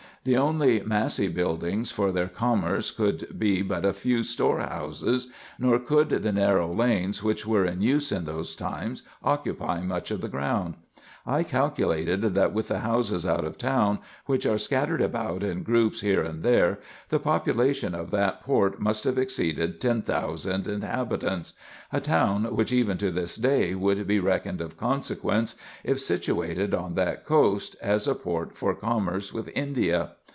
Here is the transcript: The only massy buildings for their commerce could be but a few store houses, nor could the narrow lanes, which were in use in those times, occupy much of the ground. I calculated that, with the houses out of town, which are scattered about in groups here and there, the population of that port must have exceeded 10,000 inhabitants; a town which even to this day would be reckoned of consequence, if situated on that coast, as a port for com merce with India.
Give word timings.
The 0.23 0.37
only 0.37 0.81
massy 0.81 1.29
buildings 1.29 1.89
for 1.89 2.11
their 2.11 2.27
commerce 2.27 2.91
could 2.91 3.39
be 3.39 3.63
but 3.63 3.83
a 3.83 3.91
few 3.91 4.21
store 4.21 4.59
houses, 4.59 5.29
nor 5.57 5.79
could 5.79 6.09
the 6.09 6.31
narrow 6.31 6.71
lanes, 6.71 7.23
which 7.23 7.47
were 7.47 7.65
in 7.65 7.81
use 7.81 8.11
in 8.11 8.25
those 8.25 8.53
times, 8.55 9.01
occupy 9.23 9.79
much 9.81 10.11
of 10.11 10.21
the 10.21 10.29
ground. 10.29 10.75
I 11.23 11.43
calculated 11.43 12.23
that, 12.33 12.51
with 12.51 12.67
the 12.69 12.79
houses 12.79 13.27
out 13.27 13.45
of 13.45 13.55
town, 13.59 13.99
which 14.25 14.47
are 14.47 14.57
scattered 14.57 15.03
about 15.03 15.43
in 15.43 15.61
groups 15.61 16.01
here 16.01 16.23
and 16.23 16.41
there, 16.41 16.79
the 17.09 17.19
population 17.19 17.93
of 17.93 18.09
that 18.09 18.41
port 18.41 18.79
must 18.79 19.03
have 19.03 19.19
exceeded 19.19 19.79
10,000 19.79 20.67
inhabitants; 20.67 21.53
a 21.93 21.99
town 22.01 22.55
which 22.55 22.73
even 22.73 22.97
to 22.97 23.11
this 23.11 23.35
day 23.35 23.75
would 23.75 24.07
be 24.07 24.19
reckoned 24.19 24.61
of 24.61 24.77
consequence, 24.77 25.53
if 25.83 25.99
situated 25.99 26.73
on 26.73 26.95
that 26.95 27.23
coast, 27.23 27.75
as 27.83 28.07
a 28.07 28.15
port 28.15 28.57
for 28.57 28.73
com 28.73 29.03
merce 29.05 29.31
with 29.31 29.47
India. 29.53 30.13